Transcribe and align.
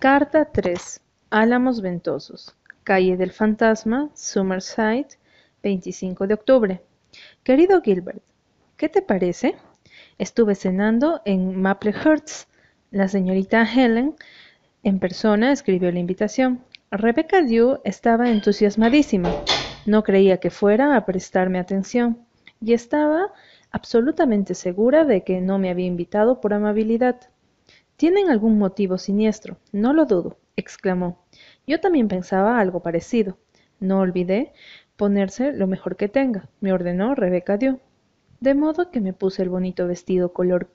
Carta 0.00 0.44
3. 0.44 1.00
Álamos 1.28 1.80
Ventosos. 1.80 2.54
Calle 2.84 3.16
del 3.16 3.32
Fantasma, 3.32 4.10
Summerside, 4.14 5.08
25 5.64 6.28
de 6.28 6.34
octubre. 6.34 6.82
Querido 7.42 7.82
Gilbert, 7.82 8.22
¿qué 8.76 8.88
te 8.88 9.02
parece? 9.02 9.56
Estuve 10.16 10.54
cenando 10.54 11.20
en 11.24 11.60
Maplehurst. 11.60 12.48
La 12.92 13.08
señorita 13.08 13.64
Helen 13.64 14.14
en 14.84 15.00
persona 15.00 15.50
escribió 15.50 15.90
la 15.90 15.98
invitación. 15.98 16.60
Rebecca 16.92 17.42
Dew 17.42 17.80
estaba 17.82 18.30
entusiasmadísima. 18.30 19.34
No 19.84 20.04
creía 20.04 20.38
que 20.38 20.50
fuera 20.50 20.94
a 20.94 21.04
prestarme 21.06 21.58
atención 21.58 22.24
y 22.60 22.72
estaba 22.72 23.32
absolutamente 23.72 24.54
segura 24.54 25.04
de 25.04 25.24
que 25.24 25.40
no 25.40 25.58
me 25.58 25.70
había 25.70 25.86
invitado 25.86 26.40
por 26.40 26.54
amabilidad. 26.54 27.18
Tienen 27.98 28.30
algún 28.30 28.60
motivo 28.60 28.96
siniestro, 28.96 29.56
no 29.72 29.92
lo 29.92 30.06
dudo, 30.06 30.38
exclamó. 30.54 31.26
Yo 31.66 31.80
también 31.80 32.06
pensaba 32.06 32.60
algo 32.60 32.80
parecido. 32.80 33.38
No 33.80 33.98
olvidé 33.98 34.52
ponerse 34.94 35.52
lo 35.52 35.66
mejor 35.66 35.96
que 35.96 36.08
tenga, 36.08 36.48
me 36.60 36.72
ordenó 36.72 37.16
Rebeca 37.16 37.56
dio. 37.56 37.80
De 38.38 38.54
modo 38.54 38.92
que 38.92 39.00
me 39.00 39.14
puse 39.14 39.42
el 39.42 39.48
bonito 39.48 39.88
vestido 39.88 40.32
color 40.32 40.70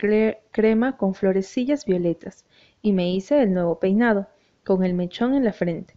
crema 0.51 0.97
con 0.97 1.15
florecillas 1.15 1.85
violetas 1.85 2.43
y 2.81 2.91
me 2.91 3.09
hice 3.09 3.41
el 3.41 3.53
nuevo 3.53 3.79
peinado, 3.79 4.27
con 4.65 4.83
el 4.83 4.93
mechón 4.93 5.33
en 5.33 5.45
la 5.45 5.53
frente. 5.53 5.95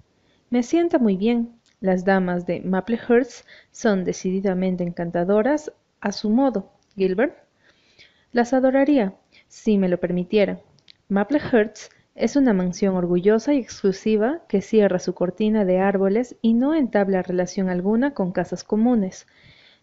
Me 0.48 0.62
sienta 0.62 1.00
muy 1.00 1.16
bien. 1.16 1.58
Las 1.80 2.04
damas 2.04 2.46
de 2.46 2.60
Maplehurst 2.60 3.44
son 3.72 4.04
decididamente 4.04 4.84
encantadoras 4.84 5.72
a 6.00 6.12
su 6.12 6.30
modo. 6.30 6.70
Gilbert. 6.94 7.36
Las 8.30 8.52
adoraría, 8.52 9.16
si 9.48 9.76
me 9.76 9.88
lo 9.88 9.98
permitieran. 9.98 10.60
Maplehurst 11.08 11.92
es 12.16 12.34
una 12.34 12.52
mansión 12.52 12.96
orgullosa 12.96 13.54
y 13.54 13.58
exclusiva 13.58 14.40
que 14.48 14.60
cierra 14.60 14.98
su 14.98 15.14
cortina 15.14 15.64
de 15.64 15.78
árboles 15.78 16.34
y 16.42 16.52
no 16.54 16.74
entabla 16.74 17.22
relación 17.22 17.68
alguna 17.68 18.12
con 18.12 18.32
casas 18.32 18.64
comunes. 18.64 19.28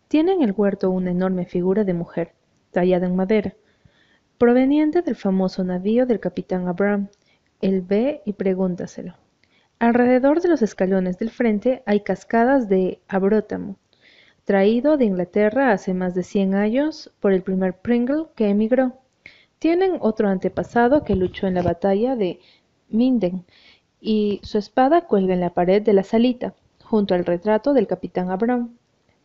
Tiene 0.10 0.34
en 0.34 0.42
el 0.42 0.52
huerto 0.52 0.90
una 0.90 1.12
enorme 1.12 1.46
figura 1.46 1.86
de 1.86 1.94
mujer, 1.94 2.34
tallada 2.72 3.08
en 3.08 3.16
madera, 3.16 3.54
proveniente 4.38 5.02
del 5.02 5.16
famoso 5.16 5.64
navío 5.64 6.06
del 6.06 6.20
capitán 6.20 6.68
Abraham. 6.68 7.08
Él 7.62 7.84
ve 7.84 8.22
y 8.26 8.34
pregúntaselo. 8.34 9.16
Alrededor 9.80 10.42
de 10.42 10.50
los 10.50 10.62
escalones 10.62 11.20
del 11.20 11.30
frente 11.30 11.84
hay 11.86 12.02
cascadas 12.02 12.68
de 12.68 13.00
abrótamo, 13.08 13.78
traído 14.44 14.98
de 14.98 15.06
Inglaterra 15.06 15.72
hace 15.72 15.94
más 15.94 16.16
de 16.16 16.24
cien 16.24 16.54
años 16.54 17.14
por 17.22 17.32
el 17.32 17.44
primer 17.44 17.78
Pringle 17.78 18.26
que 18.36 18.50
emigró. 18.50 19.03
Tienen 19.64 19.96
otro 20.02 20.28
antepasado 20.28 21.06
que 21.06 21.16
luchó 21.16 21.48
en 21.48 21.54
la 21.54 21.62
batalla 21.62 22.18
de 22.18 22.42
Minden, 22.90 23.46
y 24.02 24.42
su 24.44 24.58
espada 24.58 25.08
cuelga 25.08 25.34
en 25.36 25.40
la 25.40 25.54
pared 25.54 25.82
de 25.82 25.94
la 25.94 26.04
salita, 26.04 26.54
junto 26.84 27.16
al 27.16 27.24
retrato 27.24 27.72
del 27.72 27.88
capitán 27.88 28.30
Abraham. 28.30 28.76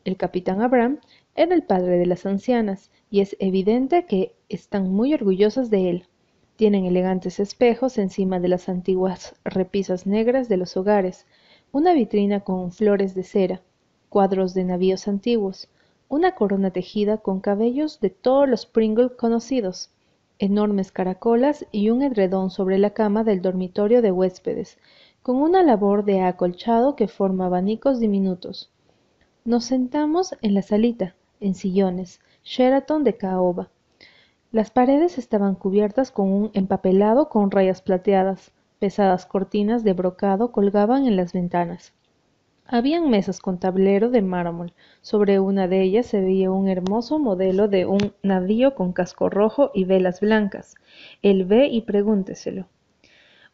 El 0.04 0.16
capitán 0.16 0.62
Abraham 0.62 1.00
era 1.34 1.56
el 1.56 1.64
padre 1.64 1.98
de 1.98 2.06
las 2.06 2.24
ancianas, 2.24 2.92
y 3.10 3.18
es 3.18 3.34
evidente 3.40 4.06
que 4.06 4.32
están 4.48 4.92
muy 4.92 5.12
orgullosas 5.12 5.70
de 5.70 5.90
él. 5.90 6.06
Tienen 6.54 6.84
elegantes 6.84 7.40
espejos 7.40 7.98
encima 7.98 8.38
de 8.38 8.46
las 8.46 8.68
antiguas 8.68 9.34
repisas 9.42 10.06
negras 10.06 10.48
de 10.48 10.56
los 10.56 10.76
hogares, 10.76 11.26
una 11.72 11.94
vitrina 11.94 12.44
con 12.44 12.70
flores 12.70 13.16
de 13.16 13.24
cera, 13.24 13.60
cuadros 14.08 14.54
de 14.54 14.62
navíos 14.62 15.08
antiguos, 15.08 15.68
una 16.08 16.36
corona 16.36 16.70
tejida 16.70 17.16
con 17.16 17.40
cabellos 17.40 17.98
de 17.98 18.10
todos 18.10 18.48
los 18.48 18.66
Pringle 18.66 19.16
conocidos, 19.16 19.90
enormes 20.38 20.92
caracolas 20.92 21.66
y 21.72 21.90
un 21.90 22.02
edredón 22.02 22.50
sobre 22.50 22.78
la 22.78 22.90
cama 22.90 23.24
del 23.24 23.42
dormitorio 23.42 24.02
de 24.02 24.12
huéspedes, 24.12 24.78
con 25.22 25.36
una 25.36 25.62
labor 25.62 26.04
de 26.04 26.22
acolchado 26.22 26.96
que 26.96 27.08
forma 27.08 27.46
abanicos 27.46 28.00
diminutos. 28.00 28.70
Nos 29.44 29.64
sentamos 29.64 30.34
en 30.42 30.54
la 30.54 30.62
salita, 30.62 31.14
en 31.40 31.54
sillones, 31.54 32.20
Sheraton 32.44 33.04
de 33.04 33.16
caoba. 33.16 33.70
Las 34.52 34.70
paredes 34.70 35.18
estaban 35.18 35.54
cubiertas 35.54 36.10
con 36.10 36.32
un 36.32 36.50
empapelado 36.54 37.28
con 37.28 37.50
rayas 37.50 37.82
plateadas, 37.82 38.52
pesadas 38.78 39.26
cortinas 39.26 39.84
de 39.84 39.92
brocado 39.92 40.52
colgaban 40.52 41.06
en 41.06 41.16
las 41.16 41.32
ventanas. 41.32 41.92
Habían 42.70 43.08
mesas 43.08 43.40
con 43.40 43.58
tablero 43.58 44.10
de 44.10 44.20
mármol. 44.20 44.74
Sobre 45.00 45.40
una 45.40 45.68
de 45.68 45.80
ellas 45.80 46.04
se 46.04 46.20
veía 46.20 46.50
un 46.50 46.68
hermoso 46.68 47.18
modelo 47.18 47.66
de 47.66 47.86
un 47.86 48.12
navío 48.22 48.74
con 48.74 48.92
casco 48.92 49.30
rojo 49.30 49.70
y 49.72 49.84
velas 49.84 50.20
blancas. 50.20 50.74
Él 51.22 51.46
ve 51.46 51.68
y 51.68 51.80
pregúnteselo. 51.80 52.66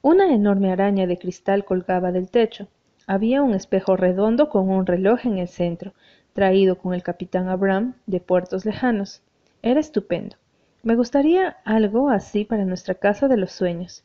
Una 0.03 0.35
enorme 0.35 0.73
araña 0.73 1.07
de 1.07 1.17
cristal 1.17 1.65
colgaba 1.65 2.11
del 2.11 2.29
techo. 2.29 2.67
Había 3.07 3.41
un 3.43 3.55
espejo 3.55 3.97
redondo 3.97 4.49
con 4.49 4.69
un 4.69 4.85
reloj 4.85 5.25
en 5.27 5.39
el 5.39 5.47
centro, 5.47 5.95
traído 6.33 6.77
con 6.77 6.93
el 6.93 7.05
capitán 7.05 7.49
Abraham 7.49 7.95
de 8.07 8.19
puertos 8.19 8.65
lejanos. 8.65 9.23
Era 9.63 9.79
estupendo. 9.79 10.35
Me 10.83 10.97
gustaría 10.97 11.59
algo 11.65 12.11
así 12.11 12.45
para 12.45 12.65
nuestra 12.65 12.97
casa 12.97 13.29
de 13.29 13.37
los 13.37 13.53
sueños. 13.53 14.03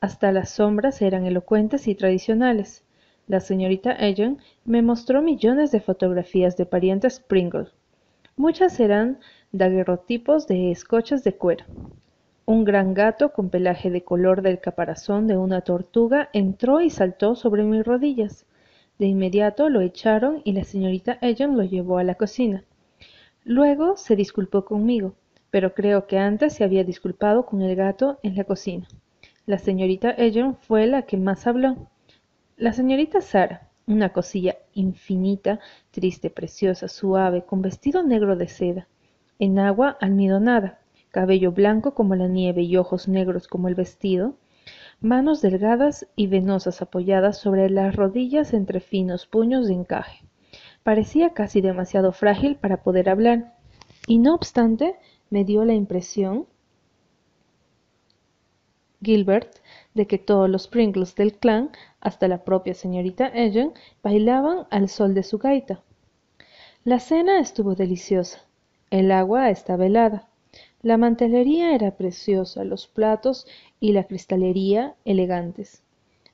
Hasta 0.00 0.32
las 0.32 0.50
sombras 0.50 1.00
eran 1.00 1.26
elocuentes 1.26 1.86
y 1.86 1.94
tradicionales. 1.94 2.82
La 3.28 3.40
señorita 3.40 3.92
Ellen 3.92 4.38
me 4.64 4.80
mostró 4.80 5.20
millones 5.20 5.70
de 5.70 5.80
fotografías 5.80 6.56
de 6.56 6.64
parientes 6.64 7.20
Pringle. 7.20 7.68
Muchas 8.36 8.80
eran 8.80 9.18
daguerrotipos 9.52 10.46
de 10.46 10.70
escochas 10.70 11.24
de 11.24 11.34
cuero. 11.34 11.66
Un 12.46 12.64
gran 12.64 12.94
gato 12.94 13.34
con 13.34 13.50
pelaje 13.50 13.90
de 13.90 14.02
color 14.02 14.40
del 14.40 14.60
caparazón 14.60 15.26
de 15.26 15.36
una 15.36 15.60
tortuga 15.60 16.30
entró 16.32 16.80
y 16.80 16.88
saltó 16.88 17.34
sobre 17.34 17.64
mis 17.64 17.84
rodillas. 17.84 18.46
De 18.98 19.04
inmediato 19.04 19.68
lo 19.68 19.82
echaron 19.82 20.40
y 20.44 20.52
la 20.52 20.64
señorita 20.64 21.18
Ellen 21.20 21.54
lo 21.54 21.64
llevó 21.64 21.98
a 21.98 22.04
la 22.04 22.14
cocina. 22.14 22.64
Luego 23.44 23.98
se 23.98 24.16
disculpó 24.16 24.64
conmigo, 24.64 25.12
pero 25.50 25.74
creo 25.74 26.06
que 26.06 26.16
antes 26.16 26.54
se 26.54 26.64
había 26.64 26.82
disculpado 26.82 27.44
con 27.44 27.60
el 27.60 27.76
gato 27.76 28.20
en 28.22 28.36
la 28.36 28.44
cocina. 28.44 28.88
La 29.44 29.58
señorita 29.58 30.12
Ellen 30.12 30.54
fue 30.54 30.86
la 30.86 31.02
que 31.02 31.18
más 31.18 31.46
habló. 31.46 31.88
La 32.58 32.72
señorita 32.72 33.20
Sara, 33.20 33.70
una 33.86 34.12
cosilla 34.12 34.56
infinita, 34.74 35.60
triste, 35.92 36.28
preciosa, 36.28 36.88
suave, 36.88 37.44
con 37.44 37.62
vestido 37.62 38.02
negro 38.02 38.34
de 38.34 38.48
seda, 38.48 38.88
en 39.38 39.60
agua 39.60 39.96
almidonada, 40.00 40.80
cabello 41.12 41.52
blanco 41.52 41.94
como 41.94 42.16
la 42.16 42.26
nieve 42.26 42.62
y 42.62 42.76
ojos 42.76 43.06
negros 43.06 43.46
como 43.46 43.68
el 43.68 43.76
vestido, 43.76 44.34
manos 45.00 45.40
delgadas 45.40 46.08
y 46.16 46.26
venosas 46.26 46.82
apoyadas 46.82 47.38
sobre 47.38 47.70
las 47.70 47.94
rodillas 47.94 48.52
entre 48.52 48.80
finos 48.80 49.26
puños 49.26 49.68
de 49.68 49.74
encaje. 49.74 50.24
Parecía 50.82 51.34
casi 51.34 51.60
demasiado 51.60 52.10
frágil 52.10 52.56
para 52.56 52.82
poder 52.82 53.08
hablar, 53.08 53.54
y 54.08 54.18
no 54.18 54.34
obstante 54.34 54.96
me 55.30 55.44
dio 55.44 55.64
la 55.64 55.74
impresión 55.74 56.48
Gilbert 59.02 59.56
de 59.94 60.06
que 60.06 60.18
todos 60.18 60.50
los 60.50 60.68
Pringles 60.68 61.14
del 61.14 61.34
clan, 61.34 61.70
hasta 62.00 62.28
la 62.28 62.44
propia 62.44 62.74
señorita 62.74 63.28
Ellen, 63.28 63.72
bailaban 64.02 64.66
al 64.70 64.88
sol 64.88 65.14
de 65.14 65.22
su 65.22 65.38
gaita. 65.38 65.82
La 66.84 67.00
cena 67.00 67.40
estuvo 67.40 67.74
deliciosa. 67.74 68.40
El 68.90 69.12
agua 69.12 69.50
estaba 69.50 69.86
helada. 69.86 70.28
La 70.82 70.96
mantelería 70.96 71.74
era 71.74 71.96
preciosa, 71.96 72.64
los 72.64 72.86
platos 72.86 73.46
y 73.80 73.92
la 73.92 74.04
cristalería 74.04 74.94
elegantes. 75.04 75.82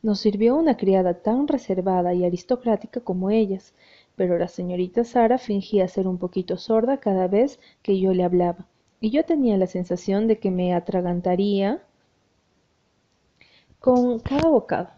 Nos 0.03 0.21
sirvió 0.21 0.55
una 0.55 0.77
criada 0.77 1.15
tan 1.15 1.49
reservada 1.49 2.13
y 2.13 2.25
aristocrática 2.25 3.01
como 3.01 3.31
ellas, 3.31 3.73
pero 4.17 4.39
la 4.39 4.49
señorita 4.49 5.03
Sara 5.03 5.39
fingía 5.39 5.89
ser 5.89 6.07
un 6.07 6.19
poquito 6.19 6.57
sorda 6.59 6.99
cada 6.99 7.27
vez 7.27 7.59
que 7.83 7.99
yo 7.99 8.13
le 8.13 8.23
hablaba, 8.23 8.67
y 9.01 9.11
yo 9.11 9.25
tenía 9.25 9.57
la 9.57 9.67
sensación 9.67 10.29
de 10.29 10.39
que 10.39 10.51
me 10.51 10.75
atragantaría 10.75 11.83
con 13.85 14.19
cada 14.19 14.49
bocado. 14.49 14.89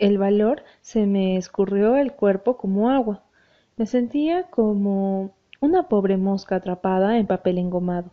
El 0.00 0.18
valor 0.18 0.64
se 0.80 1.06
me 1.06 1.36
escurrió 1.36 1.94
el 1.94 2.12
cuerpo 2.12 2.56
como 2.56 2.90
agua. 2.90 3.22
Me 3.76 3.86
sentía 3.86 4.50
como 4.50 5.30
una 5.60 5.84
pobre 5.84 6.16
mosca 6.16 6.56
atrapada 6.56 7.18
en 7.18 7.28
papel 7.28 7.56
engomado. 7.56 8.10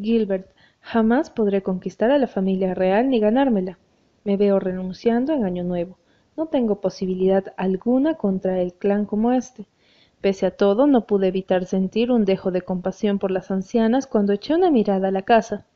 Gilbert, 0.00 0.48
jamás 0.80 1.28
podré 1.28 1.62
conquistar 1.62 2.10
a 2.10 2.16
la 2.16 2.26
familia 2.26 2.72
real 2.72 3.10
ni 3.10 3.20
ganármela. 3.20 3.78
Me 4.24 4.38
veo 4.38 4.58
renunciando 4.60 5.34
en 5.34 5.44
Año 5.44 5.62
Nuevo. 5.62 5.98
No 6.34 6.46
tengo 6.46 6.80
posibilidad 6.80 7.52
alguna 7.58 8.14
contra 8.14 8.62
el 8.62 8.72
clan 8.72 9.04
como 9.04 9.32
este. 9.32 9.66
Pese 10.22 10.46
a 10.46 10.56
todo, 10.56 10.86
no 10.86 11.06
pude 11.06 11.26
evitar 11.26 11.66
sentir 11.66 12.10
un 12.10 12.24
dejo 12.24 12.50
de 12.50 12.62
compasión 12.62 13.18
por 13.18 13.30
las 13.30 13.50
ancianas 13.50 14.06
cuando 14.06 14.32
eché 14.32 14.54
una 14.54 14.70
mirada 14.70 15.08
a 15.08 15.12
la 15.12 15.20
casa. 15.20 15.66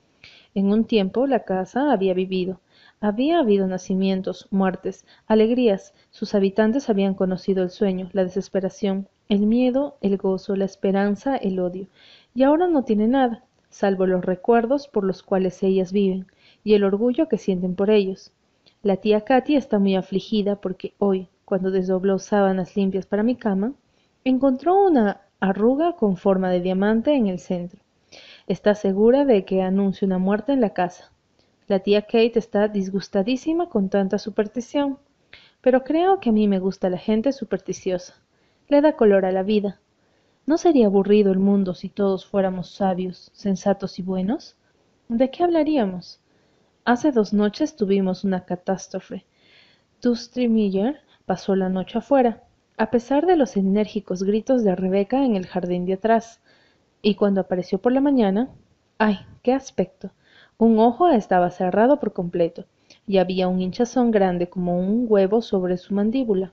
En 0.55 0.73
un 0.73 0.87
tiempo 0.87 1.27
la 1.27 1.41
casa 1.41 1.93
había 1.93 2.15
vivido, 2.15 2.61
había 3.01 3.39
habido 3.39 3.67
nacimientos, 3.67 4.47
muertes, 4.51 5.07
alegrías, 5.27 5.95
sus 6.11 6.35
habitantes 6.35 6.91
habían 6.91 7.15
conocido 7.15 7.63
el 7.63 7.71
sueño, 7.71 8.11
la 8.13 8.25
desesperación, 8.25 9.09
el 9.29 9.47
miedo, 9.47 9.97
el 10.03 10.19
gozo, 10.19 10.55
la 10.55 10.67
esperanza, 10.67 11.37
el 11.37 11.61
odio, 11.61 11.87
y 12.35 12.43
ahora 12.43 12.69
no 12.69 12.85
tiene 12.85 13.09
nada, 13.09 13.45
salvo 13.71 14.05
los 14.07 14.25
recuerdos 14.25 14.87
por 14.87 15.05
los 15.05 15.23
cuales 15.23 15.63
ellas 15.63 15.93
viven, 15.93 16.27
y 16.63 16.75
el 16.75 16.85
orgullo 16.85 17.29
que 17.29 17.39
sienten 17.39 17.75
por 17.75 17.89
ellos. 17.91 18.33
La 18.83 18.97
tía 18.97 19.23
Katy 19.23 19.57
está 19.57 19.79
muy 19.79 19.97
afligida 19.97 20.57
porque 20.57 20.95
hoy, 20.99 21.29
cuando 21.45 21.71
desdobló 21.71 22.19
sábanas 22.19 22.77
limpias 22.77 23.07
para 23.07 23.23
mi 23.23 23.37
cama, 23.37 23.73
encontró 24.25 24.87
una 24.87 25.23
arruga 25.41 25.97
con 25.97 26.17
forma 26.17 26.51
de 26.51 26.61
diamante 26.61 27.15
en 27.15 27.27
el 27.27 27.39
centro. 27.39 27.81
Está 28.47 28.75
segura 28.75 29.25
de 29.25 29.45
que 29.45 29.63
anuncia 29.63 30.07
una 30.07 30.19
muerte 30.19 30.53
en 30.53 30.61
la 30.61 30.71
casa. 30.71 31.13
La 31.71 31.79
tía 31.79 32.03
Kate 32.03 32.37
está 32.37 32.67
disgustadísima 32.67 33.69
con 33.69 33.91
tanta 33.91 34.19
superstición, 34.19 34.99
pero 35.61 35.85
creo 35.85 36.19
que 36.19 36.31
a 36.31 36.33
mí 36.33 36.49
me 36.49 36.59
gusta 36.59 36.91
la 36.91 36.99
gente 36.99 37.31
supersticiosa. 37.31 38.17
Le 38.67 38.81
da 38.81 38.97
color 38.97 39.25
a 39.25 39.31
la 39.31 39.45
vida. 39.45 39.81
¿No 40.47 40.59
sería 40.59 40.87
aburrido 40.87 41.31
el 41.31 41.39
mundo 41.39 41.75
si 41.75 41.89
todos 41.89 42.27
fuéramos 42.27 42.73
sabios, 42.73 43.31
sensatos 43.35 44.01
y 44.01 44.03
buenos? 44.03 44.57
¿De 45.07 45.31
qué 45.31 45.45
hablaríamos? 45.45 46.19
Hace 46.85 47.13
dos 47.13 47.33
noches 47.33 47.77
tuvimos 47.77 48.25
una 48.25 48.45
catástrofe. 48.45 49.25
Dusty 50.03 50.49
Miller 50.49 50.99
pasó 51.25 51.55
la 51.55 51.69
noche 51.69 51.99
afuera, 51.99 52.43
a 52.79 52.91
pesar 52.91 53.27
de 53.27 53.37
los 53.37 53.57
enérgicos 53.57 54.25
gritos 54.25 54.65
de 54.65 54.75
Rebeca 54.75 55.25
en 55.25 55.37
el 55.37 55.47
jardín 55.47 55.87
de 55.87 55.93
atrás, 55.93 56.41
y 57.01 57.15
cuando 57.15 57.41
apareció 57.41 57.79
por 57.81 57.93
la 57.93 58.01
mañana, 58.01 58.49
¡ay, 58.99 59.21
qué 59.45 59.53
aspecto! 59.53 60.11
Un 60.61 60.79
ojo 60.79 61.09
estaba 61.09 61.49
cerrado 61.49 61.99
por 61.99 62.13
completo, 62.13 62.67
y 63.07 63.17
había 63.17 63.49
un 63.49 63.63
hinchazón 63.63 64.11
grande 64.11 64.51
como 64.51 64.79
un 64.79 65.07
huevo 65.09 65.41
sobre 65.41 65.79
su 65.79 65.95
mandíbula. 65.95 66.53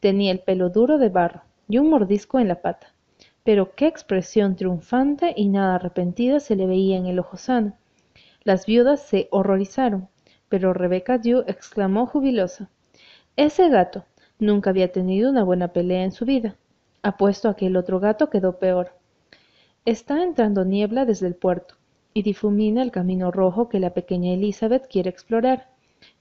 Tenía 0.00 0.32
el 0.32 0.40
pelo 0.40 0.68
duro 0.68 0.98
de 0.98 1.10
barro 1.10 1.42
y 1.68 1.78
un 1.78 1.88
mordisco 1.88 2.40
en 2.40 2.48
la 2.48 2.60
pata. 2.60 2.88
Pero 3.44 3.72
qué 3.76 3.86
expresión 3.86 4.56
triunfante 4.56 5.32
y 5.36 5.46
nada 5.46 5.76
arrepentida 5.76 6.40
se 6.40 6.56
le 6.56 6.66
veía 6.66 6.96
en 6.96 7.06
el 7.06 7.20
ojo 7.20 7.36
sano. 7.36 7.74
Las 8.42 8.66
viudas 8.66 9.00
se 9.02 9.28
horrorizaron, 9.30 10.08
pero 10.48 10.72
Rebecca 10.72 11.18
Dew 11.18 11.44
exclamó 11.46 12.06
jubilosa: 12.06 12.68
Ese 13.36 13.68
gato 13.68 14.06
nunca 14.40 14.70
había 14.70 14.90
tenido 14.90 15.30
una 15.30 15.44
buena 15.44 15.68
pelea 15.68 16.02
en 16.02 16.10
su 16.10 16.24
vida. 16.24 16.56
Apuesto 17.00 17.48
a 17.48 17.54
que 17.54 17.68
el 17.68 17.76
otro 17.76 18.00
gato 18.00 18.28
quedó 18.28 18.58
peor. 18.58 18.90
Está 19.84 20.24
entrando 20.24 20.64
niebla 20.64 21.04
desde 21.04 21.28
el 21.28 21.36
puerto 21.36 21.75
y 22.16 22.22
difumina 22.22 22.82
el 22.82 22.92
camino 22.92 23.30
rojo 23.30 23.68
que 23.68 23.78
la 23.78 23.90
pequeña 23.92 24.32
Elizabeth 24.32 24.86
quiere 24.88 25.10
explorar. 25.10 25.68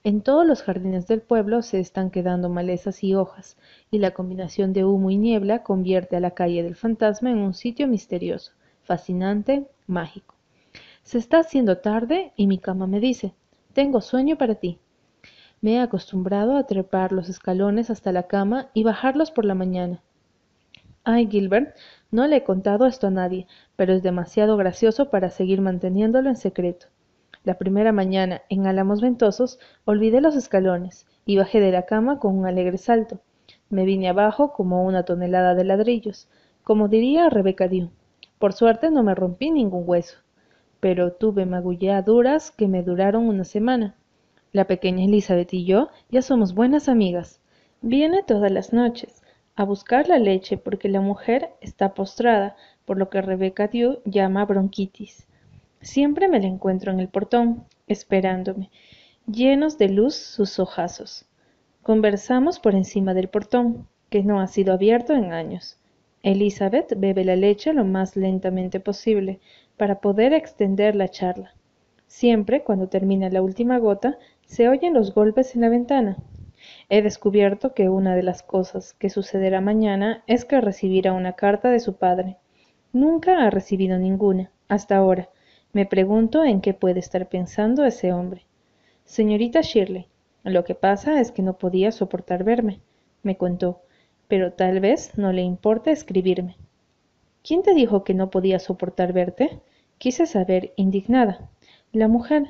En 0.04 0.20
todos 0.20 0.46
los 0.46 0.62
jardines 0.62 1.08
del 1.08 1.22
pueblo 1.22 1.62
se 1.62 1.80
están 1.80 2.12
quedando 2.12 2.50
malezas 2.50 3.02
y 3.02 3.16
hojas, 3.16 3.56
y 3.92 4.00
la 4.00 4.12
combinación 4.12 4.74
de 4.74 4.84
humo 4.84 5.10
y 5.10 5.16
niebla 5.16 5.64
convierte 5.64 6.18
a 6.18 6.20
la 6.20 6.32
calle 6.32 6.64
del 6.64 6.76
fantasma 6.76 7.32
en 7.32 7.38
un 7.38 7.54
sitio 7.54 7.88
misterioso, 7.88 8.52
fascinante, 8.84 9.70
mágico. 9.88 10.36
Se 11.04 11.18
está 11.18 11.40
haciendo 11.40 11.78
tarde 11.78 12.34
y 12.36 12.48
mi 12.48 12.58
cama 12.58 12.88
me 12.88 13.00
dice, 13.00 13.34
tengo 13.72 14.02
sueño 14.02 14.38
para 14.38 14.56
ti. 14.56 14.80
Me 15.62 15.76
he 15.76 15.80
acostumbrado 15.80 16.58
a 16.58 16.68
trepar 16.68 17.14
los 17.14 17.30
escalones 17.30 17.90
hasta 17.90 18.12
la 18.12 18.24
cama 18.24 18.70
y 18.74 18.84
bajarlos 18.84 19.32
por 19.32 19.46
la 19.46 19.56
mañana. 19.56 20.04
Ay, 21.06 21.28
Gilbert, 21.28 21.78
no 22.12 22.28
le 22.28 22.38
he 22.38 22.44
contado 22.44 22.86
esto 22.88 23.08
a 23.08 23.12
nadie, 23.12 23.48
pero 23.76 23.94
es 23.94 24.04
demasiado 24.04 24.58
gracioso 24.58 25.10
para 25.10 25.30
seguir 25.30 25.62
manteniéndolo 25.62 26.30
en 26.30 26.36
secreto. 26.36 26.88
La 27.44 27.60
primera 27.60 27.92
mañana, 27.92 28.42
en 28.50 28.66
Álamos 28.66 29.02
Ventosos, 29.02 29.60
olvidé 29.86 30.20
los 30.20 30.36
escalones 30.36 31.06
y 31.24 31.38
bajé 31.38 31.60
de 31.60 31.72
la 31.72 31.86
cama 31.86 32.18
con 32.18 32.36
un 32.36 32.48
alegre 32.48 32.80
salto. 32.80 33.22
Me 33.70 33.86
vine 33.86 34.10
abajo 34.10 34.52
como 34.52 34.84
una 34.84 35.04
tonelada 35.04 35.54
de 35.54 35.64
ladrillos, 35.64 36.28
como 36.64 36.88
diría 36.88 37.30
Rebeca 37.30 37.68
Dew. 37.68 37.92
Por 38.40 38.54
suerte 38.54 38.90
no 38.90 39.04
me 39.04 39.14
rompí 39.14 39.52
ningún 39.52 39.84
hueso, 39.86 40.18
pero 40.80 41.14
tuve 41.14 41.46
magulladuras 41.46 42.50
que 42.50 42.68
me 42.68 42.82
duraron 42.82 43.28
una 43.28 43.44
semana. 43.44 43.96
La 44.52 44.66
pequeña 44.66 45.06
Elizabeth 45.06 45.54
y 45.54 45.66
yo 45.66 45.90
ya 46.10 46.24
somos 46.24 46.56
buenas 46.56 46.90
amigas. 46.90 47.42
Viene 47.82 48.24
todas 48.24 48.52
las 48.52 48.74
noches, 48.74 49.22
a 49.56 49.64
buscar 49.64 50.10
la 50.10 50.20
leche 50.20 50.58
porque 50.58 50.90
la 50.90 51.02
mujer 51.02 51.52
está 51.62 51.94
postrada, 51.94 52.56
por 52.86 52.98
lo 52.98 53.10
que 53.10 53.22
Rebeca 53.22 53.68
Dew 53.68 54.00
llama 54.06 54.46
bronquitis. 54.46 55.28
Siempre 55.82 56.28
me 56.28 56.40
la 56.40 56.48
encuentro 56.48 56.92
en 56.92 57.00
el 57.00 57.08
portón, 57.08 57.64
esperándome, 57.88 58.70
llenos 59.28 59.78
de 59.78 59.90
luz 59.90 60.16
sus 60.16 60.60
ojazos. 60.60 61.26
Conversamos 61.84 62.60
por 62.60 62.76
encima 62.76 63.14
del 63.14 63.30
portón, 63.30 63.88
que 64.10 64.24
no 64.24 64.42
ha 64.42 64.48
sido 64.48 64.74
abierto 64.74 65.14
en 65.14 65.32
años. 65.32 65.78
Elizabeth 66.24 66.94
bebe 66.98 67.24
la 67.24 67.36
leche 67.36 67.72
lo 67.74 67.86
más 67.86 68.16
lentamente 68.16 68.80
posible 68.80 69.40
para 69.78 70.00
poder 70.00 70.34
extender 70.34 70.96
la 70.96 71.08
charla. 71.08 71.54
Siempre, 72.08 72.64
cuando 72.64 72.88
termina 72.88 73.30
la 73.30 73.42
última 73.42 73.78
gota, 73.78 74.18
se 74.46 74.68
oyen 74.68 74.94
los 74.94 75.14
golpes 75.14 75.56
en 75.56 75.62
la 75.62 75.70
ventana, 75.70 76.18
He 76.90 77.02
descubierto 77.02 77.74
que 77.74 77.90
una 77.90 78.16
de 78.16 78.24
las 78.24 78.44
cosas 78.44 78.94
que 78.94 79.10
sucederá 79.10 79.62
mañana 79.62 80.24
es 80.28 80.46
que 80.46 80.62
recibirá 80.62 81.14
una 81.14 81.34
carta 81.34 81.70
de 81.70 81.80
su 81.80 81.96
padre. 81.96 82.38
Nunca 82.94 83.46
ha 83.46 83.50
recibido 83.50 83.98
ninguna, 83.98 84.52
hasta 84.68 84.98
ahora. 84.98 85.30
Me 85.74 85.86
pregunto 85.86 86.44
en 86.44 86.62
qué 86.62 86.74
puede 86.74 87.00
estar 87.00 87.28
pensando 87.28 87.84
ese 87.84 88.14
hombre. 88.14 88.46
Señorita 89.04 89.62
Shirley, 89.62 90.08
lo 90.44 90.64
que 90.64 90.76
pasa 90.76 91.20
es 91.20 91.32
que 91.32 91.42
no 91.42 91.58
podía 91.58 91.92
soportar 91.92 92.44
verme, 92.44 92.80
me 93.24 93.36
contó, 93.36 93.82
pero 94.28 94.54
tal 94.54 94.80
vez 94.80 95.18
no 95.18 95.32
le 95.32 95.42
importa 95.42 95.92
escribirme. 95.92 96.56
¿Quién 97.44 97.62
te 97.62 97.74
dijo 97.74 98.04
que 98.04 98.14
no 98.14 98.30
podía 98.30 98.60
soportar 98.60 99.14
verte? 99.14 99.60
Quise 99.98 100.26
saber, 100.26 100.74
indignada. 100.76 101.50
La 101.92 102.08
mujer. 102.08 102.44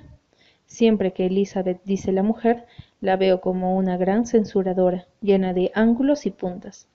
Siempre 0.65 1.13
que 1.13 1.25
Elizabeth 1.25 1.81
dice 1.83 2.11
la 2.11 2.23
mujer, 2.23 2.65
la 3.01 3.17
veo 3.17 3.41
como 3.41 3.75
una 3.77 3.97
gran 3.97 4.25
censuradora, 4.25 5.07
llena 5.21 5.53
de 5.53 5.71
ángulos 5.73 6.25
y 6.25 6.31
puntas. 6.31 6.87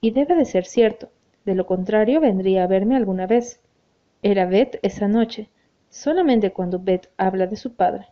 Y 0.00 0.12
debe 0.12 0.34
de 0.34 0.44
ser 0.44 0.64
cierto, 0.64 1.10
de 1.44 1.54
lo 1.54 1.66
contrario 1.66 2.20
vendría 2.20 2.64
a 2.64 2.66
verme 2.66 2.96
alguna 2.96 3.26
vez. 3.26 3.60
Era 4.22 4.46
Beth 4.46 4.78
esa 4.82 5.08
noche, 5.08 5.48
solamente 5.88 6.52
cuando 6.52 6.78
Beth 6.78 7.10
habla 7.16 7.46
de 7.46 7.56
su 7.56 7.74
padre. 7.74 8.06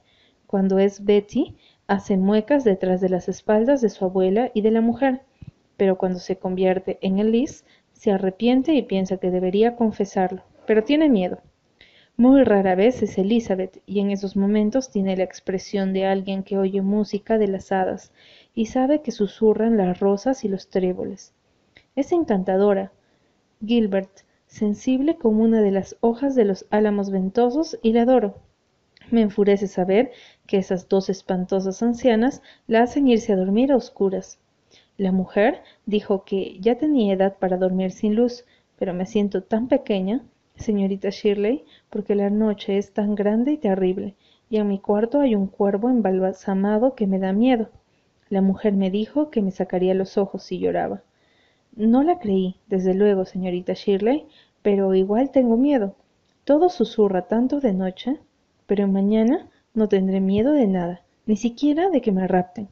Cuando 0.47 0.79
es 0.79 1.05
Betty, 1.05 1.57
hace 1.87 2.17
muecas 2.17 2.65
detrás 2.65 3.01
de 3.01 3.09
las 3.09 3.29
espaldas 3.29 3.81
de 3.81 3.91
su 3.91 4.05
abuela 4.05 4.51
y 4.55 4.63
de 4.63 4.71
la 4.71 4.81
mujer, 4.81 5.23
pero 5.77 5.97
cuando 5.99 6.19
se 6.19 6.37
convierte 6.37 6.99
en 7.03 7.19
Elise, 7.19 7.65
se 7.93 8.11
arrepiente 8.13 8.75
y 8.75 8.83
piensa 8.83 9.19
que 9.19 9.31
debería 9.31 9.77
confesarlo, 9.77 10.43
pero 10.67 10.85
tiene 10.85 11.09
miedo. 11.09 11.39
Muy 12.21 12.43
rara 12.43 12.75
vez 12.75 13.01
es 13.05 13.17
Elizabeth, 13.17 13.81
y 13.87 14.01
en 14.01 14.11
esos 14.11 14.35
momentos 14.35 14.91
tiene 14.91 15.17
la 15.17 15.23
expresión 15.23 15.93
de 15.93 16.05
alguien 16.05 16.43
que 16.43 16.59
oye 16.59 16.83
música 16.83 17.39
de 17.39 17.47
las 17.47 17.71
hadas 17.71 18.11
y 18.57 18.67
sabe 18.67 19.03
que 19.03 19.13
susurran 19.13 19.77
las 19.77 20.01
rosas 20.01 20.43
y 20.43 20.49
los 20.49 20.69
tréboles. 20.69 21.33
Es 21.95 22.11
encantadora. 22.11 22.91
Gilbert, 23.65 24.11
sensible 24.49 25.17
como 25.17 25.45
una 25.45 25.63
de 25.63 25.71
las 25.71 25.97
hojas 26.01 26.35
de 26.35 26.45
los 26.45 26.67
álamos 26.71 27.13
ventosos, 27.13 27.79
y 27.83 27.93
la 27.93 28.03
adoro. 28.03 28.35
Me 29.13 29.21
enfurece 29.21 29.69
saber 29.69 30.11
que 30.49 30.57
esas 30.57 30.89
dos 30.89 31.11
espantosas 31.11 31.85
ancianas 31.85 32.43
la 32.67 32.83
hacen 32.83 33.07
irse 33.07 33.33
a 33.33 33.37
dormir 33.37 33.71
a 33.71 33.77
oscuras. 33.77 34.41
La 34.97 35.13
mujer 35.13 35.63
dijo 35.87 36.25
que 36.25 36.59
ya 36.59 36.77
tenía 36.79 37.15
edad 37.15 37.37
para 37.39 37.59
dormir 37.59 37.93
sin 37.93 38.17
luz, 38.17 38.45
pero 38.77 38.93
me 38.93 39.07
siento 39.07 39.45
tan 39.45 39.69
pequeña 39.69 40.25
señorita 40.59 41.11
Shirley, 41.11 41.65
porque 41.91 42.15
la 42.15 42.31
noche 42.31 42.79
es 42.79 42.93
tan 42.93 43.15
grande 43.15 43.53
y 43.53 43.57
terrible, 43.59 44.15
y 44.51 44.57
en 44.59 44.69
mi 44.69 44.79
cuarto 44.79 45.21
hay 45.21 45.35
un 45.35 45.47
cuervo 45.47 45.89
embalsamado 45.91 46.95
que 46.95 47.07
me 47.07 47.19
da 47.19 47.33
miedo. 47.33 47.71
La 48.29 48.43
mujer 48.43 48.75
me 48.75 48.91
dijo 48.91 49.31
que 49.31 49.43
me 49.43 49.51
sacaría 49.51 49.95
los 49.95 50.19
ojos 50.19 50.43
si 50.43 50.59
lloraba. 50.59 51.03
No 51.77 52.03
la 52.03 52.19
creí, 52.19 52.57
desde 52.67 52.95
luego, 52.95 53.25
señorita 53.25 53.73
Shirley, 53.75 54.27
pero 54.63 54.95
igual 54.95 55.31
tengo 55.31 55.57
miedo. 55.57 55.95
Todo 56.45 56.69
susurra 56.69 57.29
tanto 57.29 57.61
de 57.61 57.73
noche, 57.73 58.19
pero 58.67 58.89
mañana 58.89 59.49
no 59.75 59.89
tendré 59.89 60.21
miedo 60.21 60.53
de 60.53 60.67
nada, 60.67 61.03
ni 61.27 61.37
siquiera 61.37 61.91
de 61.91 62.01
que 62.01 62.13
me 62.13 62.27
rapten. 62.27 62.69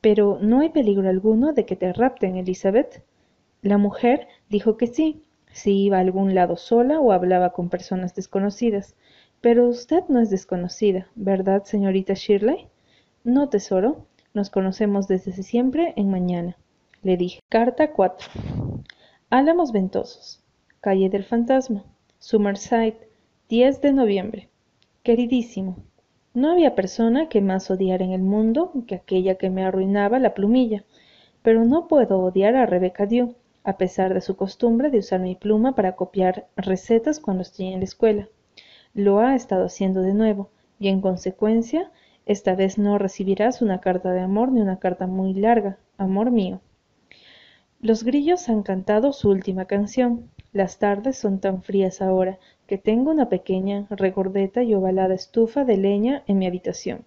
Pero 0.00 0.38
no 0.40 0.60
hay 0.60 0.68
peligro 0.68 1.08
alguno 1.08 1.52
de 1.52 1.66
que 1.66 1.76
te 1.76 1.92
rapten, 1.92 2.36
Elizabeth. 2.36 3.02
La 3.62 3.76
mujer 3.76 4.28
dijo 4.48 4.76
que 4.76 4.86
sí, 4.86 5.24
si 5.52 5.84
iba 5.84 5.98
a 5.98 6.00
algún 6.00 6.34
lado 6.34 6.56
sola 6.56 7.00
o 7.00 7.12
hablaba 7.12 7.50
con 7.50 7.68
personas 7.68 8.14
desconocidas. 8.14 8.96
Pero 9.40 9.68
usted 9.68 10.02
no 10.08 10.20
es 10.20 10.30
desconocida, 10.30 11.06
¿verdad, 11.14 11.64
señorita 11.64 12.14
Shirley? 12.14 12.68
No, 13.24 13.48
tesoro. 13.48 14.06
Nos 14.34 14.50
conocemos 14.50 15.08
desde 15.08 15.32
siempre 15.42 15.94
en 15.96 16.10
mañana. 16.10 16.56
Le 17.02 17.16
dije. 17.16 17.40
Carta 17.48 17.92
4. 17.92 18.28
Álamos 19.30 19.72
Ventosos. 19.72 20.42
Calle 20.80 21.08
del 21.08 21.24
Fantasma. 21.24 21.84
Summerside. 22.18 23.08
10 23.48 23.80
de 23.80 23.92
noviembre. 23.92 24.48
Queridísimo. 25.02 25.76
No 26.34 26.50
había 26.52 26.74
persona 26.74 27.28
que 27.28 27.40
más 27.40 27.70
odiara 27.70 28.04
en 28.04 28.12
el 28.12 28.22
mundo 28.22 28.72
que 28.86 28.94
aquella 28.94 29.36
que 29.36 29.50
me 29.50 29.64
arruinaba 29.64 30.18
la 30.18 30.34
plumilla. 30.34 30.84
Pero 31.42 31.64
no 31.64 31.88
puedo 31.88 32.20
odiar 32.20 32.56
a 32.56 32.66
Rebecca 32.66 33.06
Dew 33.06 33.34
a 33.64 33.76
pesar 33.76 34.14
de 34.14 34.20
su 34.20 34.36
costumbre 34.36 34.90
de 34.90 34.98
usar 34.98 35.20
mi 35.20 35.34
pluma 35.34 35.74
para 35.74 35.96
copiar 35.96 36.48
recetas 36.56 37.20
cuando 37.20 37.42
estoy 37.42 37.66
en 37.68 37.80
la 37.80 37.84
escuela. 37.84 38.28
Lo 38.94 39.20
ha 39.20 39.34
estado 39.34 39.66
haciendo 39.66 40.02
de 40.02 40.14
nuevo, 40.14 40.50
y 40.78 40.88
en 40.88 41.00
consecuencia 41.00 41.90
Esta 42.26 42.54
vez 42.54 42.76
no 42.76 42.98
recibirás 42.98 43.62
una 43.62 43.80
carta 43.80 44.12
de 44.12 44.20
amor 44.20 44.52
ni 44.52 44.60
una 44.60 44.78
carta 44.78 45.06
muy 45.06 45.32
larga, 45.32 45.78
amor 45.96 46.30
mío. 46.30 46.60
Los 47.80 48.04
grillos 48.04 48.48
han 48.48 48.62
cantado 48.62 49.12
su 49.12 49.30
última 49.30 49.64
canción. 49.64 50.30
Las 50.52 50.78
tardes 50.78 51.16
son 51.16 51.38
tan 51.40 51.62
frías 51.62 52.02
ahora 52.02 52.38
que 52.66 52.76
tengo 52.76 53.12
una 53.12 53.28
pequeña, 53.28 53.86
regordeta 53.88 54.62
y 54.62 54.74
ovalada 54.74 55.14
estufa 55.14 55.64
de 55.64 55.76
leña 55.76 56.22
en 56.26 56.38
mi 56.38 56.46
habitación. 56.46 57.04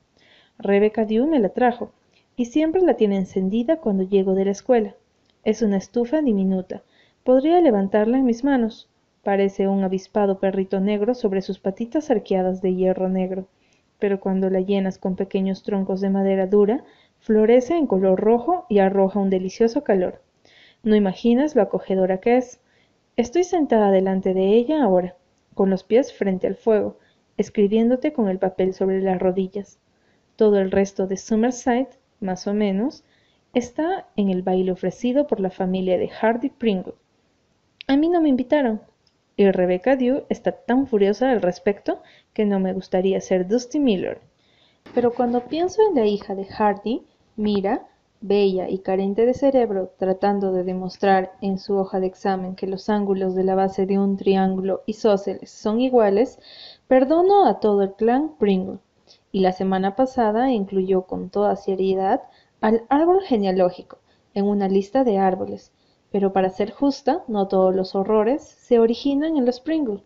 Rebecca 0.58 1.06
Dew 1.06 1.28
me 1.28 1.40
la 1.40 1.50
trajo, 1.50 1.92
y 2.36 2.46
siempre 2.46 2.82
la 2.82 2.96
tiene 2.96 3.18
encendida 3.18 3.78
cuando 3.78 4.04
llego 4.04 4.34
de 4.34 4.46
la 4.46 4.52
escuela. 4.52 4.96
Es 5.44 5.64
una 5.64 5.78
estufa 5.78 6.22
diminuta. 6.22 6.84
Podría 7.24 7.62
levantarla 7.62 8.18
en 8.18 8.26
mis 8.26 8.44
manos. 8.44 8.90
Parece 9.24 9.68
un 9.68 9.84
avispado 9.84 10.40
perrito 10.40 10.80
negro 10.80 11.16
sobre 11.16 11.42
sus 11.42 11.60
patitas 11.60 12.12
arqueadas 12.12 12.62
de 12.62 12.76
hierro 12.76 13.10
negro, 13.10 13.48
pero 13.98 14.20
cuando 14.20 14.52
la 14.52 14.60
llenas 14.60 15.00
con 15.00 15.16
pequeños 15.16 15.64
troncos 15.64 16.00
de 16.00 16.12
madera 16.12 16.46
dura, 16.46 16.84
florece 17.20 17.76
en 17.76 17.88
color 17.88 18.20
rojo 18.20 18.68
y 18.70 18.80
arroja 18.80 19.20
un 19.20 19.32
delicioso 19.32 19.84
calor. 19.84 20.22
No 20.84 20.96
imaginas 20.96 21.56
lo 21.56 21.64
acogedora 21.64 22.20
que 22.20 22.38
es. 22.38 22.60
Estoy 23.16 23.44
sentada 23.44 23.90
delante 23.90 24.36
de 24.36 24.54
ella 24.54 24.84
ahora, 24.84 25.16
con 25.56 25.72
los 25.72 25.84
pies 25.84 26.14
frente 26.14 26.46
al 26.46 26.56
fuego, 26.56 27.00
escribiéndote 27.38 28.14
con 28.14 28.30
el 28.30 28.38
papel 28.38 28.76
sobre 28.76 29.02
las 29.02 29.20
rodillas. 29.20 29.80
Todo 30.36 30.60
el 30.60 30.70
resto 30.70 31.08
de 31.08 31.18
Summerside, 31.18 31.90
más 32.20 32.46
o 32.46 32.54
menos, 32.54 33.04
está 33.54 34.08
en 34.16 34.30
el 34.30 34.42
baile 34.42 34.72
ofrecido 34.72 35.28
por 35.28 35.40
la 35.40 35.50
familia 35.50 35.98
de 35.98 36.10
Hardy 36.10 36.50
Pringle. 36.50 36.96
A 37.88 37.98
mí 37.98 38.10
no 38.10 38.22
me 38.22 38.30
invitaron, 38.30 38.82
y 39.36 39.50
Rebecca 39.50 39.96
Dew 39.96 40.24
está 40.30 40.52
tan 40.52 40.88
furiosa 40.88 41.32
al 41.32 41.42
respecto 41.42 42.02
que 42.34 42.46
no 42.46 42.60
me 42.60 42.74
gustaría 42.74 43.20
ser 43.22 43.48
Dusty 43.48 43.80
Miller. 43.80 44.22
Pero 44.94 45.14
cuando 45.14 45.46
pienso 45.46 45.82
en 45.88 45.96
la 45.96 46.06
hija 46.06 46.36
de 46.36 46.46
Hardy, 46.46 47.04
Mira, 47.38 47.88
bella 48.20 48.70
y 48.70 48.80
carente 48.80 49.26
de 49.26 49.34
cerebro, 49.34 49.94
tratando 49.98 50.52
de 50.52 50.64
demostrar 50.64 51.32
en 51.42 51.58
su 51.58 51.76
hoja 51.78 52.00
de 52.00 52.08
examen 52.08 52.56
que 52.56 52.68
los 52.68 52.90
ángulos 52.90 53.36
de 53.36 53.44
la 53.44 53.56
base 53.56 53.86
de 53.86 53.98
un 53.98 54.18
triángulo 54.18 54.84
isósceles 54.86 55.50
son 55.50 55.80
iguales, 55.80 56.40
perdono 56.88 57.48
a 57.48 57.60
todo 57.60 57.84
el 57.84 57.94
clan 57.94 58.36
Pringle. 58.38 58.80
Y 59.32 59.40
la 59.40 59.54
semana 59.54 59.96
pasada 59.96 60.52
incluyó 60.52 61.04
con 61.08 61.30
toda 61.30 61.56
seriedad 61.56 62.22
al 62.62 62.86
árbol 62.90 63.22
genealógico 63.24 63.98
en 64.36 64.46
una 64.46 64.68
lista 64.68 65.04
de 65.04 65.18
árboles, 65.18 65.72
pero 66.12 66.32
para 66.32 66.50
ser 66.50 66.72
justa, 66.72 67.24
no 67.28 67.48
todos 67.48 67.76
los 67.76 67.96
horrores 67.96 68.44
se 68.44 68.80
originan 68.80 69.36
en 69.36 69.46
los 69.46 69.60
Pringle. 69.60 70.04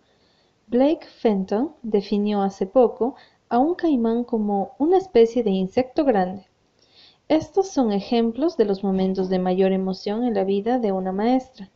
Blake 0.67 1.05
Fenton 1.05 1.75
definió 1.83 2.41
hace 2.41 2.65
poco 2.65 3.15
a 3.49 3.59
un 3.59 3.75
caimán 3.75 4.23
como 4.23 4.71
una 4.79 4.97
especie 4.97 5.43
de 5.43 5.51
insecto 5.51 6.05
grande. 6.05 6.47
Estos 7.27 7.67
son 7.67 7.91
ejemplos 7.91 8.55
de 8.55 8.65
los 8.65 8.83
momentos 8.83 9.29
de 9.29 9.39
mayor 9.39 9.71
emoción 9.71 10.23
en 10.23 10.33
la 10.33 10.43
vida 10.43 10.79
de 10.79 10.91
una 10.91 11.11
maestra. 11.11 11.69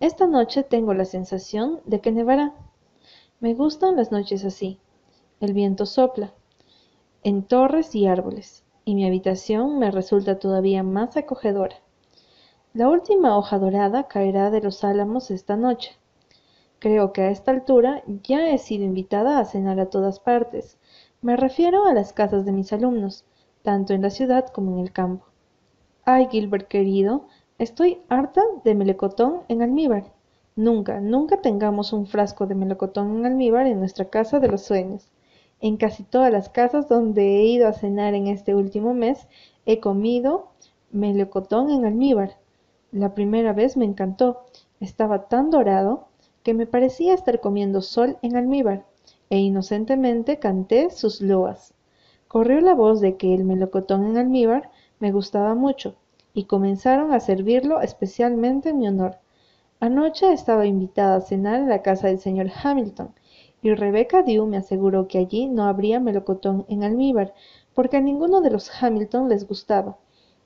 Esta 0.00 0.26
noche 0.26 0.62
tengo 0.62 0.92
la 0.92 1.04
sensación 1.04 1.80
de 1.84 2.00
que 2.00 2.12
nevará. 2.12 2.54
Me 3.40 3.54
gustan 3.54 3.96
las 3.96 4.10
noches 4.10 4.44
así. 4.44 4.78
El 5.40 5.52
viento 5.52 5.86
sopla 5.86 6.32
en 7.22 7.42
torres 7.42 7.94
y 7.94 8.06
árboles, 8.06 8.64
y 8.88 8.94
mi 8.94 9.06
habitación 9.06 9.78
me 9.78 9.90
resulta 9.90 10.38
todavía 10.38 10.82
más 10.82 11.18
acogedora. 11.18 11.76
La 12.72 12.88
última 12.88 13.36
hoja 13.36 13.58
dorada 13.58 14.08
caerá 14.08 14.50
de 14.50 14.62
los 14.62 14.82
álamos 14.82 15.30
esta 15.30 15.58
noche. 15.58 15.98
Creo 16.78 17.12
que 17.12 17.20
a 17.20 17.30
esta 17.30 17.50
altura 17.50 18.02
ya 18.22 18.48
he 18.48 18.56
sido 18.56 18.86
invitada 18.86 19.40
a 19.40 19.44
cenar 19.44 19.78
a 19.78 19.90
todas 19.90 20.20
partes. 20.20 20.78
Me 21.20 21.36
refiero 21.36 21.84
a 21.84 21.92
las 21.92 22.14
casas 22.14 22.46
de 22.46 22.52
mis 22.52 22.72
alumnos, 22.72 23.26
tanto 23.60 23.92
en 23.92 24.00
la 24.00 24.08
ciudad 24.08 24.46
como 24.46 24.72
en 24.72 24.78
el 24.78 24.90
campo. 24.90 25.26
Ay, 26.06 26.28
Gilbert 26.30 26.68
querido, 26.68 27.26
estoy 27.58 28.00
harta 28.08 28.40
de 28.64 28.74
melocotón 28.74 29.42
en 29.48 29.60
almíbar. 29.60 30.14
Nunca, 30.56 30.98
nunca 30.98 31.42
tengamos 31.42 31.92
un 31.92 32.06
frasco 32.06 32.46
de 32.46 32.54
melocotón 32.54 33.18
en 33.18 33.26
almíbar 33.26 33.66
en 33.66 33.80
nuestra 33.80 34.06
casa 34.06 34.40
de 34.40 34.48
los 34.48 34.62
sueños. 34.62 35.10
En 35.60 35.76
casi 35.76 36.04
todas 36.04 36.32
las 36.32 36.48
casas 36.48 36.88
donde 36.88 37.38
he 37.38 37.44
ido 37.44 37.66
a 37.66 37.72
cenar 37.72 38.14
en 38.14 38.28
este 38.28 38.54
último 38.54 38.94
mes, 38.94 39.26
he 39.66 39.80
comido 39.80 40.48
melocotón 40.92 41.70
en 41.70 41.84
almíbar. 41.84 42.36
La 42.92 43.14
primera 43.14 43.52
vez 43.52 43.76
me 43.76 43.84
encantó. 43.84 44.44
Estaba 44.80 45.28
tan 45.28 45.50
dorado 45.50 46.08
que 46.42 46.54
me 46.54 46.66
parecía 46.66 47.12
estar 47.12 47.40
comiendo 47.40 47.82
sol 47.82 48.18
en 48.22 48.36
almíbar, 48.36 48.86
e 49.30 49.38
inocentemente 49.38 50.38
canté 50.38 50.90
sus 50.90 51.20
loas. 51.20 51.74
Corrió 52.28 52.60
la 52.60 52.74
voz 52.74 53.00
de 53.00 53.16
que 53.16 53.34
el 53.34 53.44
melocotón 53.44 54.06
en 54.06 54.16
almíbar 54.16 54.70
me 55.00 55.12
gustaba 55.12 55.54
mucho, 55.54 55.96
y 56.32 56.44
comenzaron 56.44 57.12
a 57.12 57.20
servirlo 57.20 57.80
especialmente 57.80 58.70
en 58.70 58.78
mi 58.78 58.88
honor. 58.88 59.18
Anoche 59.80 60.32
estaba 60.32 60.66
invitada 60.66 61.16
a 61.16 61.20
cenar 61.20 61.60
en 61.60 61.68
la 61.68 61.82
casa 61.82 62.06
del 62.06 62.20
señor 62.20 62.50
Hamilton, 62.62 63.12
y 63.62 63.74
Rebecca 63.74 64.22
Dew 64.22 64.46
me 64.46 64.56
aseguró 64.56 65.08
que 65.08 65.18
allí 65.18 65.46
no 65.46 65.64
habría 65.64 66.00
melocotón 66.00 66.64
en 66.68 66.84
almíbar, 66.84 67.34
porque 67.74 67.96
a 67.96 68.00
ninguno 68.00 68.40
de 68.40 68.50
los 68.50 68.70
Hamilton 68.82 69.28
les 69.28 69.46
gustaba. 69.46 69.98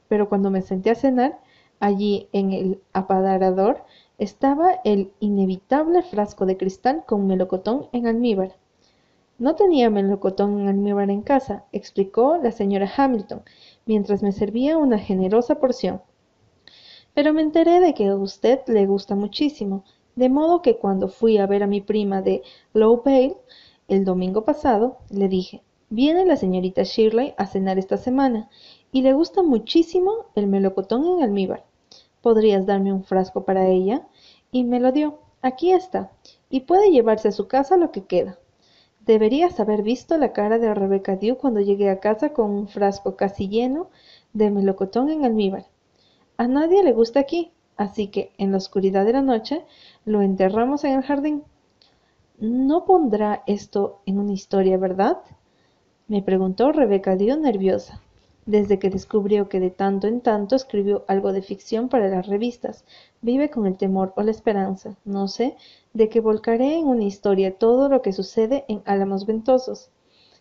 Pero 0.09 0.29
cuando 0.29 0.51
me 0.51 0.63
senté 0.63 0.91
a 0.91 0.95
cenar, 0.95 1.39
Allí 1.83 2.29
en 2.31 2.53
el 2.53 2.81
apadarador 2.93 3.83
estaba 4.17 4.75
el 4.85 5.11
inevitable 5.19 6.05
frasco 6.05 6.47
de 6.47 6.57
cristal 6.57 7.03
con 7.05 7.27
melocotón 7.27 7.89
en 7.91 8.07
almíbar. 8.07 8.55
No 9.37 9.57
tenía 9.57 9.91
melocotón 9.91 10.61
en 10.61 10.69
almíbar 10.69 11.11
en 11.11 11.23
casa, 11.23 11.65
explicó 11.73 12.37
la 12.37 12.53
señora 12.53 12.89
Hamilton, 12.97 13.43
mientras 13.85 14.23
me 14.23 14.31
servía 14.31 14.79
una 14.79 15.01
generosa 15.01 15.57
porción. 15.57 16.01
Pero 17.15 17.33
me 17.33 17.43
enteré 17.43 17.81
de 17.81 17.95
que 17.95 18.07
a 18.07 18.15
usted 18.15 18.61
le 18.69 18.87
gusta 18.87 19.17
muchísimo, 19.17 19.83
de 20.15 20.29
modo 20.29 20.63
que 20.63 20.77
cuando 20.77 21.09
fui 21.09 21.39
a 21.39 21.47
ver 21.47 21.63
a 21.63 21.67
mi 21.67 21.81
prima 21.81 22.23
de 22.23 22.43
Low 22.75 23.03
Pale 23.03 23.37
el 23.89 24.05
domingo 24.05 24.45
pasado, 24.45 24.99
le 25.11 25.29
dije, 25.29 25.63
viene 25.91 26.25
la 26.25 26.37
señorita 26.37 26.83
Shirley 26.83 27.35
a 27.37 27.47
cenar 27.47 27.79
esta 27.79 27.97
semana 27.97 28.49
y 28.93 29.03
le 29.03 29.13
gusta 29.15 29.43
muchísimo 29.43 30.27
el 30.35 30.47
melocotón 30.47 31.07
en 31.07 31.23
almíbar. 31.23 31.65
Podrías 32.21 32.67
darme 32.67 32.93
un 32.93 33.05
frasco 33.05 33.45
para 33.45 33.69
ella 33.69 34.07
y 34.51 34.65
me 34.65 34.81
lo 34.81 34.93
dio. 34.93 35.19
Aquí 35.41 35.73
está 35.73 36.13
y 36.51 36.61
puede 36.61 36.91
llevarse 36.91 37.29
a 37.29 37.33
su 37.33 37.49
casa 37.49 37.77
lo 37.77 37.91
que 37.91 38.05
queda. 38.05 38.39
Deberías 39.05 39.59
haber 39.59 39.83
visto 39.83 40.17
la 40.17 40.33
cara 40.33 40.59
de 40.59 40.73
Rebecca 40.75 41.17
Dew 41.17 41.37
cuando 41.37 41.61
llegué 41.61 41.91
a 41.91 41.99
casa 41.99 42.33
con 42.33 42.51
un 42.51 42.69
frasco 42.69 43.17
casi 43.17 43.49
lleno 43.49 43.89
de 44.33 44.51
melocotón 44.51 45.11
en 45.11 45.25
almíbar. 45.25 45.67
A 46.37 46.47
nadie 46.47 46.85
le 46.85 46.93
gusta 46.93 47.19
aquí 47.19 47.51
así 47.83 48.09
que 48.09 48.33
en 48.39 48.51
la 48.53 48.59
oscuridad 48.59 49.05
de 49.05 49.13
la 49.13 49.23
noche 49.23 49.65
lo 50.05 50.23
enterramos 50.23 50.85
en 50.85 50.93
el 50.95 51.03
jardín 51.03 51.43
no 52.39 52.85
pondrá 52.85 53.43
esto 53.47 54.01
en 54.07 54.19
una 54.19 54.33
historia 54.33 54.77
verdad 54.77 55.19
me 56.09 56.23
preguntó 56.23 56.73
Rebecca 56.73 57.17
Dew 57.17 57.37
nerviosa 57.39 58.01
desde 58.47 58.79
que 58.79 58.91
descubrió 58.91 59.49
que 59.49 59.61
de 59.61 59.71
tanto 59.71 60.09
en 60.09 60.21
tanto 60.21 60.57
escribió 60.57 61.05
algo 61.07 61.33
de 61.33 61.43
ficción 61.43 61.89
para 61.89 62.09
las 62.09 62.27
revistas, 62.27 62.85
vive 63.21 63.51
con 63.51 63.67
el 63.67 63.77
temor 63.77 64.13
o 64.17 64.23
la 64.23 64.33
esperanza, 64.33 64.97
no 65.05 65.29
sé, 65.29 65.57
de 65.93 66.09
que 66.09 66.21
volcaré 66.21 66.77
en 66.77 66.87
una 66.87 67.05
historia 67.05 67.57
todo 67.57 67.89
lo 67.89 68.03
que 68.03 68.13
sucede 68.13 68.65
en 68.67 68.83
Álamos 68.85 69.27
Ventosos. 69.27 69.91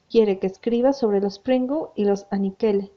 Quiere 0.09 0.39
que 0.39 0.47
escriba 0.47 0.93
sobre 0.93 1.21
los 1.21 1.37
Pringle 1.37 1.89
y 1.95 2.05
los 2.05 2.25
aniquile. 2.31 2.91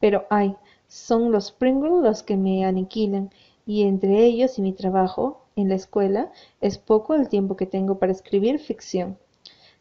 Pero 0.00 0.26
ay, 0.28 0.56
son 0.88 1.30
los 1.30 1.52
Pringle 1.52 2.02
los 2.02 2.24
que 2.24 2.36
me 2.36 2.64
aniquilan, 2.64 3.30
y 3.66 3.82
entre 3.82 4.24
ellos 4.24 4.58
y 4.58 4.62
mi 4.62 4.72
trabajo 4.72 5.42
en 5.56 5.68
la 5.68 5.74
escuela 5.74 6.32
es 6.60 6.78
poco 6.78 7.14
el 7.14 7.28
tiempo 7.28 7.56
que 7.56 7.66
tengo 7.66 7.98
para 7.98 8.12
escribir 8.12 8.58
ficción. 8.58 9.18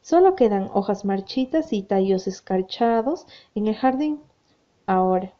Solo 0.01 0.35
quedan 0.35 0.69
hojas 0.73 1.05
marchitas 1.05 1.73
y 1.73 1.83
tallos 1.83 2.27
escarchados 2.27 3.27
en 3.55 3.67
el 3.67 3.75
jardín 3.75 4.19
ahora. 4.85 5.33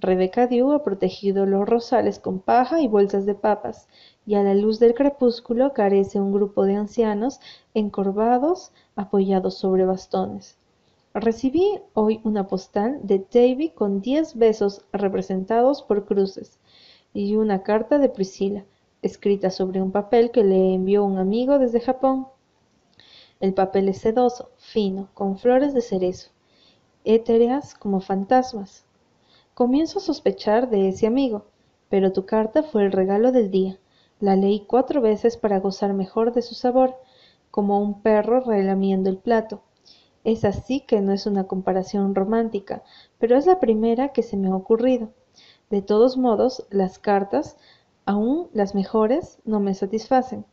Rebeca 0.00 0.46
Dew 0.46 0.72
ha 0.72 0.84
protegido 0.84 1.44
los 1.44 1.68
rosales 1.68 2.18
con 2.18 2.38
paja 2.38 2.80
y 2.80 2.88
bolsas 2.88 3.26
de 3.26 3.34
papas, 3.34 3.88
y 4.26 4.36
a 4.36 4.42
la 4.42 4.54
luz 4.54 4.78
del 4.78 4.94
crepúsculo 4.94 5.72
carece 5.72 6.20
un 6.20 6.32
grupo 6.32 6.64
de 6.64 6.76
ancianos 6.76 7.40
encorvados 7.74 8.72
apoyados 8.94 9.58
sobre 9.58 9.84
bastones. 9.84 10.56
Recibí 11.14 11.80
hoy 11.94 12.20
una 12.22 12.46
postal 12.46 13.00
de 13.02 13.26
Davy 13.32 13.70
con 13.70 14.00
diez 14.00 14.36
besos 14.36 14.84
representados 14.92 15.82
por 15.82 16.04
cruces 16.04 16.58
y 17.20 17.34
una 17.34 17.64
carta 17.64 17.98
de 17.98 18.08
Priscila, 18.08 18.64
escrita 19.02 19.50
sobre 19.50 19.82
un 19.82 19.90
papel 19.90 20.30
que 20.30 20.44
le 20.44 20.74
envió 20.74 21.04
un 21.04 21.18
amigo 21.18 21.58
desde 21.58 21.80
Japón. 21.80 22.28
El 23.40 23.54
papel 23.54 23.88
es 23.88 23.98
sedoso, 23.98 24.52
fino, 24.56 25.08
con 25.14 25.36
flores 25.36 25.74
de 25.74 25.80
cerezo, 25.80 26.30
étereas 27.02 27.74
como 27.74 28.00
fantasmas. 28.00 28.84
Comienzo 29.54 29.98
a 29.98 30.02
sospechar 30.02 30.70
de 30.70 30.90
ese 30.90 31.08
amigo, 31.08 31.46
pero 31.88 32.12
tu 32.12 32.24
carta 32.24 32.62
fue 32.62 32.84
el 32.84 32.92
regalo 32.92 33.32
del 33.32 33.50
día. 33.50 33.80
La 34.20 34.36
leí 34.36 34.60
cuatro 34.60 35.00
veces 35.00 35.36
para 35.36 35.58
gozar 35.58 35.94
mejor 35.94 36.32
de 36.32 36.42
su 36.42 36.54
sabor, 36.54 36.94
como 37.50 37.80
un 37.80 38.00
perro 38.00 38.42
relamiendo 38.42 39.10
el 39.10 39.18
plato. 39.18 39.62
Esa 40.22 40.52
sí 40.52 40.82
que 40.86 41.00
no 41.00 41.12
es 41.12 41.26
una 41.26 41.48
comparación 41.48 42.14
romántica, 42.14 42.84
pero 43.18 43.36
es 43.36 43.44
la 43.46 43.58
primera 43.58 44.12
que 44.12 44.22
se 44.22 44.36
me 44.36 44.46
ha 44.46 44.54
ocurrido. 44.54 45.10
De 45.70 45.82
todos 45.82 46.16
modos, 46.16 46.66
las 46.70 46.98
cartas, 46.98 47.56
aún 48.06 48.48
las 48.52 48.74
mejores, 48.74 49.38
no 49.44 49.60
me 49.60 49.74
satisfacen. 49.74 50.46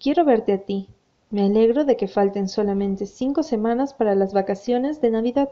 Quiero 0.00 0.24
verte 0.24 0.52
a 0.52 0.64
ti. 0.64 0.88
Me 1.30 1.44
alegro 1.44 1.84
de 1.84 1.96
que 1.96 2.08
falten 2.08 2.48
solamente 2.48 3.06
cinco 3.06 3.42
semanas 3.42 3.94
para 3.94 4.14
las 4.14 4.32
vacaciones 4.32 5.00
de 5.00 5.10
Navidad. 5.10 5.50